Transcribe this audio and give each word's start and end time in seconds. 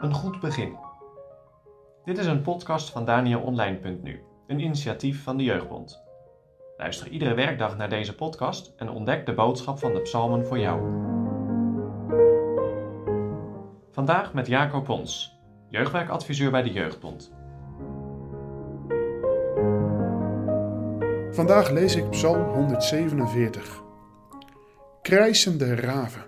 Een 0.00 0.14
goed 0.14 0.40
begin. 0.40 0.76
Dit 2.04 2.18
is 2.18 2.26
een 2.26 2.42
podcast 2.42 2.90
van 2.90 3.04
DanielOnline.nu, 3.04 4.22
een 4.46 4.60
initiatief 4.60 5.22
van 5.22 5.36
de 5.36 5.44
Jeugdbond. 5.44 6.02
Luister 6.76 7.08
iedere 7.08 7.34
werkdag 7.34 7.76
naar 7.76 7.88
deze 7.88 8.14
podcast 8.14 8.72
en 8.76 8.90
ontdek 8.90 9.26
de 9.26 9.34
boodschap 9.34 9.78
van 9.78 9.92
de 9.92 10.00
psalmen 10.00 10.46
voor 10.46 10.58
jou. 10.58 10.80
Vandaag 13.90 14.32
met 14.34 14.46
Jacob 14.46 14.84
Pons, 14.84 15.38
jeugdwerkadviseur 15.68 16.50
bij 16.50 16.62
de 16.62 16.72
Jeugdbond. 16.72 17.32
Vandaag 21.30 21.70
lees 21.70 21.96
ik 21.96 22.10
Psalm 22.10 22.54
147. 22.54 23.85
Krijsende 25.06 25.74
raven. 25.74 26.24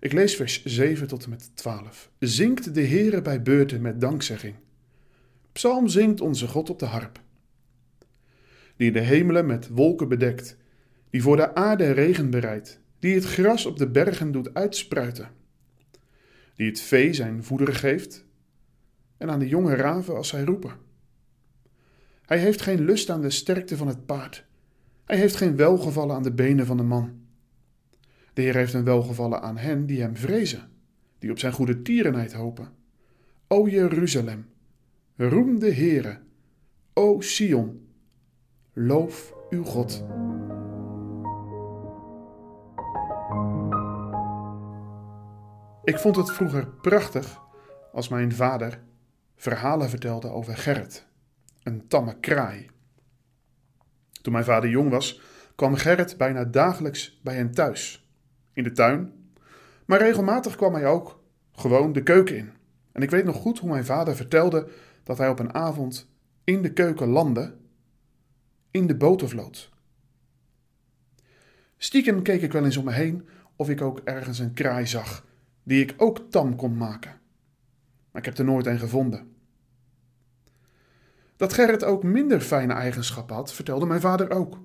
Ik 0.00 0.12
lees 0.12 0.36
vers 0.36 0.64
7 0.64 1.06
tot 1.06 1.24
en 1.24 1.30
met 1.30 1.56
12. 1.56 2.10
Zingt 2.18 2.74
de 2.74 2.86
Heere 2.86 3.22
bij 3.22 3.42
beurten 3.42 3.82
met 3.82 4.00
dankzegging. 4.00 4.54
Psalm 5.52 5.88
zingt 5.88 6.20
onze 6.20 6.48
God 6.48 6.70
op 6.70 6.78
de 6.78 6.84
harp. 6.84 7.20
Die 8.76 8.92
de 8.92 9.00
hemelen 9.00 9.46
met 9.46 9.68
wolken 9.68 10.08
bedekt, 10.08 10.56
die 11.10 11.22
voor 11.22 11.36
de 11.36 11.54
aarde 11.54 11.90
regen 11.90 12.30
bereidt, 12.30 12.80
die 12.98 13.14
het 13.14 13.24
gras 13.24 13.66
op 13.66 13.76
de 13.78 13.90
bergen 13.90 14.32
doet 14.32 14.54
uitspruiten, 14.54 15.30
die 16.54 16.66
het 16.66 16.80
vee 16.80 17.12
zijn 17.12 17.44
voeder 17.44 17.74
geeft 17.74 18.24
en 19.16 19.30
aan 19.30 19.38
de 19.38 19.48
jonge 19.48 19.74
raven 19.74 20.16
als 20.16 20.28
zij 20.28 20.44
roepen. 20.44 20.76
Hij 22.26 22.38
heeft 22.38 22.60
geen 22.60 22.84
lust 22.84 23.10
aan 23.10 23.22
de 23.22 23.30
sterkte 23.30 23.76
van 23.76 23.86
het 23.86 24.06
paard. 24.06 24.50
Hij 25.04 25.16
heeft 25.16 25.36
geen 25.36 25.56
welgevallen 25.56 26.16
aan 26.16 26.22
de 26.22 26.32
benen 26.32 26.66
van 26.66 26.76
de 26.76 26.82
man. 26.82 27.20
De 28.32 28.42
Heer 28.42 28.54
heeft 28.54 28.74
een 28.74 28.84
welgevallen 28.84 29.42
aan 29.42 29.56
hen 29.56 29.86
die 29.86 30.00
hem 30.00 30.16
vrezen, 30.16 30.70
die 31.18 31.30
op 31.30 31.38
zijn 31.38 31.52
goede 31.52 31.82
tierenheid 31.82 32.32
hopen. 32.32 32.68
O 33.48 33.68
Jeruzalem, 33.68 34.46
roem 35.16 35.58
de 35.58 35.74
Heere. 35.74 36.18
O 36.92 37.20
Sion, 37.20 37.88
loof 38.72 39.34
uw 39.50 39.64
God. 39.64 40.04
Ik 45.84 45.98
vond 45.98 46.16
het 46.16 46.32
vroeger 46.32 46.66
prachtig 46.66 47.40
als 47.92 48.08
mijn 48.08 48.32
vader 48.32 48.82
verhalen 49.36 49.88
vertelde 49.88 50.28
over 50.28 50.56
Gerrit, 50.56 51.06
een 51.62 51.88
tamme 51.88 52.20
kraai. 52.20 52.70
Toen 54.22 54.32
mijn 54.32 54.44
vader 54.44 54.70
jong 54.70 54.90
was, 54.90 55.20
kwam 55.54 55.74
Gerrit 55.74 56.16
bijna 56.16 56.44
dagelijks 56.44 57.20
bij 57.22 57.34
hen 57.34 57.50
thuis, 57.50 58.08
in 58.52 58.62
de 58.62 58.72
tuin. 58.72 59.12
Maar 59.84 59.98
regelmatig 59.98 60.56
kwam 60.56 60.74
hij 60.74 60.86
ook 60.86 61.22
gewoon 61.52 61.92
de 61.92 62.02
keuken 62.02 62.36
in. 62.36 62.52
En 62.92 63.02
ik 63.02 63.10
weet 63.10 63.24
nog 63.24 63.36
goed 63.36 63.58
hoe 63.58 63.70
mijn 63.70 63.84
vader 63.84 64.16
vertelde 64.16 64.68
dat 65.02 65.18
hij 65.18 65.28
op 65.28 65.38
een 65.38 65.54
avond 65.54 66.10
in 66.44 66.62
de 66.62 66.72
keuken 66.72 67.08
landde, 67.08 67.54
in 68.70 68.86
de 68.86 68.96
botervloot. 68.96 69.70
Stiekem 71.76 72.22
keek 72.22 72.42
ik 72.42 72.52
wel 72.52 72.64
eens 72.64 72.76
om 72.76 72.84
me 72.84 72.92
heen 72.92 73.28
of 73.56 73.68
ik 73.68 73.82
ook 73.82 74.00
ergens 74.04 74.38
een 74.38 74.54
kraai 74.54 74.86
zag, 74.86 75.26
die 75.62 75.82
ik 75.82 75.94
ook 75.96 76.30
tam 76.30 76.56
kon 76.56 76.76
maken. 76.76 77.20
Maar 78.10 78.22
ik 78.22 78.24
heb 78.24 78.38
er 78.38 78.44
nooit 78.44 78.66
een 78.66 78.78
gevonden. 78.78 79.31
Dat 81.42 81.52
Gerrit 81.52 81.84
ook 81.84 82.02
minder 82.02 82.40
fijne 82.40 82.72
eigenschappen 82.72 83.36
had, 83.36 83.52
vertelde 83.52 83.86
mijn 83.86 84.00
vader 84.00 84.30
ook. 84.30 84.60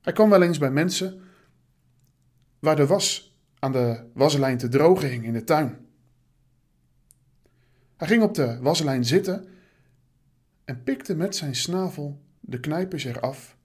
Hij 0.00 0.12
kwam 0.12 0.30
wel 0.30 0.42
eens 0.42 0.58
bij 0.58 0.70
mensen 0.70 1.22
waar 2.58 2.76
de 2.76 2.86
was 2.86 3.36
aan 3.58 3.72
de 3.72 4.10
waslijn 4.14 4.58
te 4.58 4.68
drogen 4.68 5.08
hing 5.08 5.24
in 5.24 5.32
de 5.32 5.44
tuin. 5.44 5.86
Hij 7.96 8.06
ging 8.06 8.22
op 8.22 8.34
de 8.34 8.58
waslijn 8.60 9.04
zitten 9.04 9.48
en 10.64 10.82
pikte 10.82 11.14
met 11.14 11.36
zijn 11.36 11.54
snavel 11.54 12.22
de 12.40 12.60
knijpers 12.60 13.04
eraf, 13.04 13.56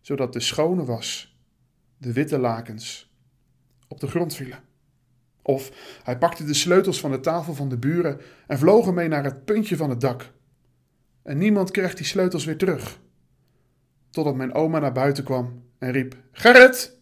zodat 0.00 0.32
de 0.32 0.40
schone 0.40 0.84
was, 0.84 1.38
de 1.96 2.12
witte 2.12 2.38
lakens, 2.38 3.14
op 3.88 4.00
de 4.00 4.06
grond 4.06 4.34
vielen. 4.34 4.73
Of 5.46 5.70
hij 6.02 6.18
pakte 6.18 6.44
de 6.44 6.54
sleutels 6.54 7.00
van 7.00 7.10
de 7.10 7.20
tafel 7.20 7.54
van 7.54 7.68
de 7.68 7.78
buren 7.78 8.20
en 8.46 8.58
vloog 8.58 8.86
ermee 8.86 9.08
naar 9.08 9.24
het 9.24 9.44
puntje 9.44 9.76
van 9.76 9.90
het 9.90 10.00
dak. 10.00 10.32
En 11.22 11.38
niemand 11.38 11.70
kreeg 11.70 11.94
die 11.94 12.06
sleutels 12.06 12.44
weer 12.44 12.56
terug. 12.56 13.00
Totdat 14.10 14.34
mijn 14.34 14.54
oma 14.54 14.78
naar 14.78 14.92
buiten 14.92 15.24
kwam 15.24 15.62
en 15.78 15.92
riep: 15.92 16.16
Gerrit! 16.32 16.98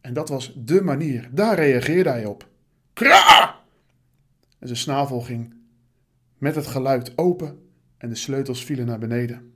En 0.00 0.12
dat 0.12 0.28
was 0.28 0.52
de 0.56 0.82
manier, 0.82 1.28
daar 1.32 1.54
reageerde 1.54 2.10
hij 2.10 2.24
op. 2.24 2.48
Kra! 2.92 3.60
En 4.58 4.66
zijn 4.66 4.78
snavel 4.78 5.20
ging 5.20 5.54
met 6.38 6.54
het 6.54 6.66
geluid 6.66 7.18
open 7.18 7.68
en 7.98 8.08
de 8.08 8.14
sleutels 8.14 8.64
vielen 8.64 8.86
naar 8.86 8.98
beneden. 8.98 9.52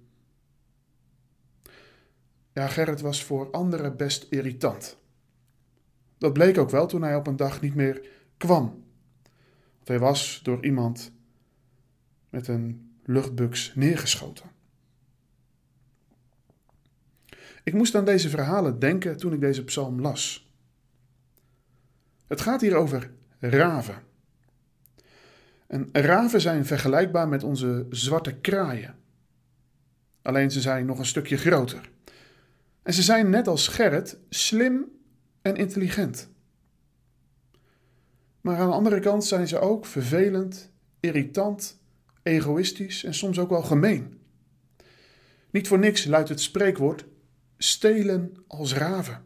Ja, 2.52 2.66
Gerrit 2.66 3.00
was 3.00 3.24
voor 3.24 3.50
anderen 3.50 3.96
best 3.96 4.26
irritant. 4.30 5.01
Dat 6.22 6.32
bleek 6.32 6.58
ook 6.58 6.70
wel 6.70 6.86
toen 6.86 7.02
hij 7.02 7.16
op 7.16 7.26
een 7.26 7.36
dag 7.36 7.60
niet 7.60 7.74
meer 7.74 8.08
kwam. 8.36 8.84
Want 9.74 9.88
hij 9.88 9.98
was 9.98 10.40
door 10.42 10.64
iemand 10.64 11.12
met 12.30 12.48
een 12.48 12.94
luchtbuks 13.04 13.72
neergeschoten. 13.74 14.50
Ik 17.64 17.72
moest 17.72 17.94
aan 17.94 18.04
deze 18.04 18.28
verhalen 18.28 18.78
denken 18.78 19.16
toen 19.16 19.32
ik 19.32 19.40
deze 19.40 19.64
psalm 19.64 20.00
las. 20.00 20.50
Het 22.26 22.40
gaat 22.40 22.60
hier 22.60 22.74
over 22.74 23.10
raven. 23.38 24.02
En 25.66 25.88
raven 25.92 26.40
zijn 26.40 26.66
vergelijkbaar 26.66 27.28
met 27.28 27.42
onze 27.42 27.86
zwarte 27.90 28.34
kraaien. 28.34 28.94
Alleen 30.22 30.50
ze 30.50 30.60
zijn 30.60 30.86
nog 30.86 30.98
een 30.98 31.06
stukje 31.06 31.36
groter. 31.36 31.90
En 32.82 32.92
ze 32.92 33.02
zijn 33.02 33.30
net 33.30 33.48
als 33.48 33.68
Gerrit 33.68 34.18
slim 34.28 35.00
en 35.42 35.56
intelligent. 35.56 36.30
Maar 38.40 38.58
aan 38.58 38.68
de 38.68 38.74
andere 38.74 39.00
kant 39.00 39.24
zijn 39.24 39.48
ze 39.48 39.58
ook 39.58 39.86
vervelend, 39.86 40.72
irritant, 41.00 41.80
egoïstisch 42.22 43.04
en 43.04 43.14
soms 43.14 43.38
ook 43.38 43.50
wel 43.50 43.62
gemeen. 43.62 44.20
Niet 45.50 45.68
voor 45.68 45.78
niks 45.78 46.04
luidt 46.04 46.28
het 46.28 46.40
spreekwoord 46.40 47.04
stelen 47.58 48.44
als 48.46 48.74
raven. 48.74 49.24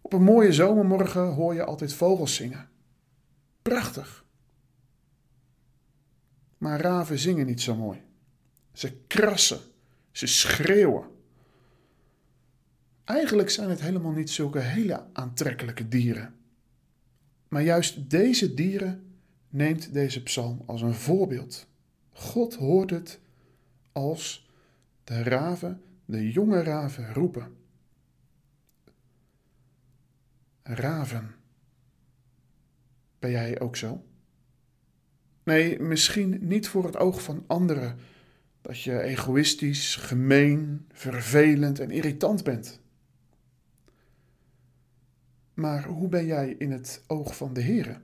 Op 0.00 0.12
een 0.12 0.22
mooie 0.22 0.52
zomermorgen 0.52 1.26
hoor 1.26 1.54
je 1.54 1.64
altijd 1.64 1.92
vogels 1.92 2.34
zingen. 2.34 2.68
Prachtig. 3.62 4.24
Maar 6.58 6.80
raven 6.80 7.18
zingen 7.18 7.46
niet 7.46 7.60
zo 7.60 7.74
mooi. 7.74 8.02
Ze 8.72 8.92
krassen, 9.06 9.60
ze 10.10 10.26
schreeuwen. 10.26 11.17
Eigenlijk 13.08 13.50
zijn 13.50 13.70
het 13.70 13.80
helemaal 13.80 14.12
niet 14.12 14.30
zulke 14.30 14.58
hele 14.58 15.06
aantrekkelijke 15.12 15.88
dieren. 15.88 16.34
Maar 17.48 17.62
juist 17.62 18.10
deze 18.10 18.54
dieren 18.54 19.18
neemt 19.48 19.92
deze 19.92 20.22
psalm 20.22 20.62
als 20.66 20.82
een 20.82 20.94
voorbeeld. 20.94 21.66
God 22.10 22.54
hoort 22.54 22.90
het 22.90 23.20
als 23.92 24.50
de 25.04 25.22
raven, 25.22 25.82
de 26.04 26.30
jonge 26.30 26.62
raven 26.62 27.12
roepen. 27.14 27.56
Raven. 30.62 31.34
Ben 33.18 33.30
jij 33.30 33.60
ook 33.60 33.76
zo? 33.76 34.04
Nee, 35.42 35.80
misschien 35.80 36.38
niet 36.40 36.68
voor 36.68 36.84
het 36.84 36.96
oog 36.96 37.22
van 37.22 37.44
anderen 37.46 37.98
dat 38.60 38.82
je 38.82 39.00
egoïstisch, 39.00 39.96
gemeen, 39.96 40.86
vervelend 40.92 41.78
en 41.78 41.90
irritant 41.90 42.44
bent. 42.44 42.80
Maar 45.58 45.84
hoe 45.84 46.08
ben 46.08 46.26
jij 46.26 46.50
in 46.50 46.70
het 46.72 47.04
oog 47.06 47.36
van 47.36 47.52
de 47.52 47.62
Heere? 47.62 48.00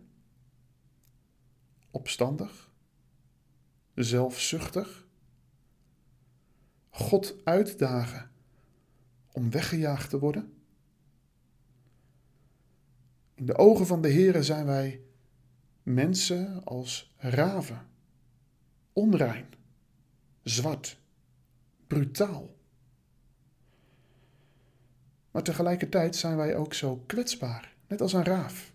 Opstandig? 1.91 2.73
Zelfzuchtig? 3.95 5.06
God 6.91 7.45
uitdagen 7.45 8.31
om 9.33 9.51
weggejaagd 9.51 10.11
te 10.11 10.19
worden? 10.19 10.53
In 13.35 13.47
de 13.47 13.56
ogen 13.56 13.87
van 13.87 14.03
de 14.03 14.12
Heere 14.12 14.43
zijn 14.43 14.67
wij 14.67 15.01
mensen 15.83 16.65
als 16.65 17.15
raven, 17.17 17.87
onrein, 18.93 19.47
zwart, 20.43 21.01
brutaal. 21.87 22.54
Maar 25.34 25.42
tegelijkertijd 25.42 26.16
zijn 26.16 26.36
wij 26.36 26.56
ook 26.56 26.75
zo 26.75 27.02
kwetsbaar, 27.06 27.75
net 27.88 28.00
als 28.00 28.12
een 28.12 28.25
raaf. 28.25 28.72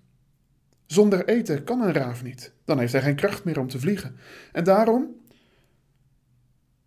Zonder 0.85 1.27
eten 1.27 1.63
kan 1.63 1.81
een 1.81 1.93
raaf 1.93 2.23
niet. 2.23 2.53
Dan 2.65 2.79
heeft 2.79 2.91
hij 2.91 3.01
geen 3.01 3.15
kracht 3.15 3.43
meer 3.43 3.59
om 3.59 3.67
te 3.67 3.79
vliegen. 3.79 4.15
En 4.51 4.63
daarom 4.63 5.15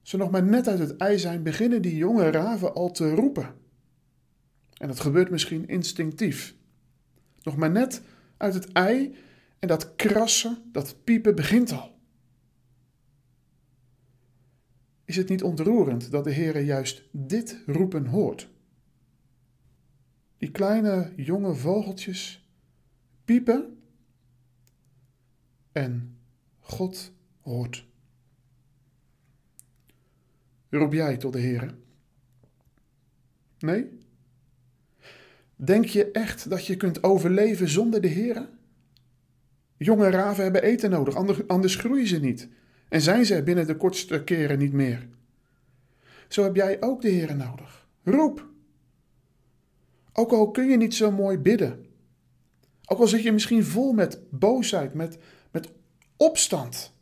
ze 0.02 0.16
nog 0.16 0.30
maar 0.30 0.42
net 0.42 0.68
uit 0.68 0.78
het 0.78 0.96
ei 0.96 1.18
zijn, 1.18 1.42
beginnen 1.42 1.82
die 1.82 1.96
jonge 1.96 2.30
raven 2.30 2.74
al 2.74 2.90
te 2.90 3.14
roepen. 3.14 3.54
En 4.76 4.88
dat 4.88 5.00
gebeurt 5.00 5.30
misschien 5.30 5.68
instinctief. 5.68 6.54
Nog 7.42 7.56
maar 7.56 7.70
net 7.70 8.02
uit 8.36 8.54
het 8.54 8.72
ei 8.72 9.16
en 9.58 9.68
dat 9.68 9.96
krassen, 9.96 10.58
dat 10.72 10.96
piepen 11.04 11.34
begint 11.34 11.72
al. 11.72 11.98
Is 15.04 15.16
het 15.16 15.28
niet 15.28 15.42
ontroerend 15.42 16.10
dat 16.10 16.24
de 16.24 16.32
Heere 16.32 16.64
juist 16.64 17.02
dit 17.10 17.62
roepen 17.66 18.06
hoort? 18.06 18.50
Die 20.42 20.50
kleine 20.50 21.12
jonge 21.16 21.54
vogeltjes 21.54 22.48
piepen 23.24 23.78
en 25.72 26.18
God 26.60 27.12
hoort. 27.40 27.86
Roep 30.68 30.92
jij 30.92 31.16
tot 31.16 31.32
de 31.32 31.40
Heere? 31.40 31.74
Nee? 33.58 33.98
Denk 35.56 35.84
je 35.84 36.10
echt 36.10 36.50
dat 36.50 36.66
je 36.66 36.76
kunt 36.76 37.02
overleven 37.02 37.68
zonder 37.68 38.00
de 38.00 38.08
Heere? 38.08 38.48
Jonge 39.76 40.10
raven 40.10 40.42
hebben 40.42 40.62
eten 40.62 40.90
nodig, 40.90 41.46
anders 41.46 41.76
groeien 41.76 42.06
ze 42.06 42.20
niet. 42.20 42.48
En 42.88 43.00
zijn 43.00 43.26
ze 43.26 43.42
binnen 43.42 43.66
de 43.66 43.76
kortste 43.76 44.24
keren 44.24 44.58
niet 44.58 44.72
meer. 44.72 45.08
Zo 46.28 46.42
heb 46.42 46.54
jij 46.54 46.82
ook 46.82 47.02
de 47.02 47.10
Heere 47.10 47.34
nodig. 47.34 47.86
Roep! 48.02 48.50
Ook 50.12 50.32
al 50.32 50.50
kun 50.50 50.68
je 50.68 50.76
niet 50.76 50.94
zo 50.94 51.10
mooi 51.10 51.38
bidden. 51.38 51.86
Ook 52.84 52.98
al 52.98 53.06
zit 53.08 53.22
je 53.22 53.32
misschien 53.32 53.64
vol 53.64 53.92
met 53.92 54.20
boosheid, 54.30 54.94
met, 54.94 55.18
met 55.50 55.72
opstand. 56.16 56.92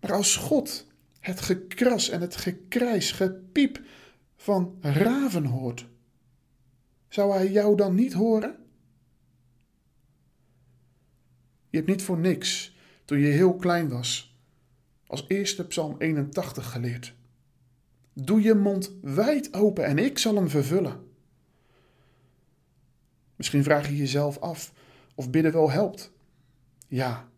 Maar 0.00 0.12
als 0.12 0.36
God 0.36 0.86
het 1.20 1.40
gekras 1.40 2.08
en 2.08 2.20
het 2.20 2.36
gekrijs, 2.36 3.12
gepiep 3.12 3.80
van 4.36 4.76
raven 4.80 5.44
hoort, 5.44 5.86
zou 7.08 7.32
hij 7.32 7.50
jou 7.50 7.76
dan 7.76 7.94
niet 7.94 8.12
horen? 8.12 8.56
Je 11.70 11.76
hebt 11.76 11.88
niet 11.88 12.02
voor 12.02 12.18
niks, 12.18 12.76
toen 13.04 13.18
je 13.18 13.26
heel 13.26 13.56
klein 13.56 13.88
was, 13.88 14.38
als 15.06 15.24
eerste 15.28 15.66
Psalm 15.66 15.94
81 15.98 16.70
geleerd. 16.70 17.14
Doe 18.12 18.42
je 18.42 18.54
mond 18.54 18.92
wijd 19.02 19.54
open 19.54 19.84
en 19.84 19.98
ik 19.98 20.18
zal 20.18 20.34
hem 20.34 20.48
vervullen. 20.48 21.07
Misschien 23.38 23.62
vraag 23.62 23.88
je 23.88 23.96
jezelf 23.96 24.38
af 24.38 24.72
of 25.14 25.30
bidden 25.30 25.52
wel 25.52 25.70
helpt. 25.70 26.12
Ja, 26.88 27.28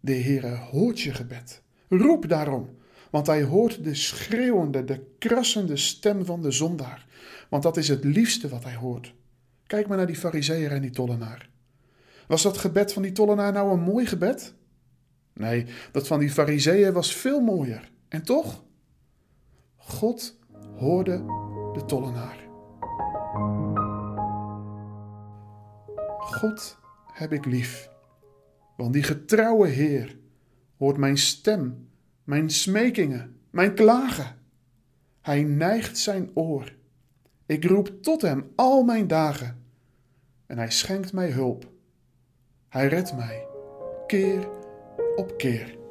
de 0.00 0.14
Heere 0.14 0.54
hoort 0.54 1.00
je 1.00 1.14
gebed. 1.14 1.62
Roep 1.88 2.28
daarom, 2.28 2.76
want 3.10 3.26
hij 3.26 3.42
hoort 3.42 3.84
de 3.84 3.94
schreeuwende, 3.94 4.84
de 4.84 5.14
krassende 5.18 5.76
stem 5.76 6.24
van 6.24 6.42
de 6.42 6.50
zondaar. 6.50 7.06
Want 7.48 7.62
dat 7.62 7.76
is 7.76 7.88
het 7.88 8.04
liefste 8.04 8.48
wat 8.48 8.64
hij 8.64 8.74
hoort. 8.74 9.14
Kijk 9.66 9.88
maar 9.88 9.96
naar 9.96 10.06
die 10.06 10.16
fariseer 10.16 10.72
en 10.72 10.80
die 10.80 10.90
tollenaar. 10.90 11.48
Was 12.26 12.42
dat 12.42 12.58
gebed 12.58 12.92
van 12.92 13.02
die 13.02 13.12
tollenaar 13.12 13.52
nou 13.52 13.72
een 13.72 13.80
mooi 13.80 14.06
gebed? 14.06 14.54
Nee, 15.32 15.66
dat 15.92 16.06
van 16.06 16.18
die 16.18 16.30
fariseeën 16.30 16.92
was 16.92 17.14
veel 17.14 17.40
mooier. 17.40 17.90
En 18.08 18.22
toch? 18.22 18.62
God 19.76 20.38
hoorde 20.76 21.16
de 21.72 21.84
tollenaar. 21.86 22.41
God 26.32 26.78
heb 27.12 27.32
ik 27.32 27.44
lief, 27.44 27.90
want 28.76 28.92
die 28.92 29.02
getrouwe 29.02 29.68
Heer 29.68 30.18
hoort 30.76 30.96
mijn 30.96 31.18
stem, 31.18 31.88
mijn 32.24 32.50
smekingen, 32.50 33.40
mijn 33.50 33.74
klagen. 33.74 34.36
Hij 35.20 35.42
neigt 35.42 35.98
zijn 35.98 36.30
oor. 36.34 36.74
Ik 37.46 37.64
roep 37.64 38.02
tot 38.02 38.22
hem 38.22 38.52
al 38.56 38.82
mijn 38.82 39.06
dagen 39.06 39.64
en 40.46 40.58
hij 40.58 40.70
schenkt 40.70 41.12
mij 41.12 41.30
hulp. 41.30 41.70
Hij 42.68 42.88
redt 42.88 43.16
mij, 43.16 43.46
keer 44.06 44.48
op 45.16 45.38
keer. 45.38 45.81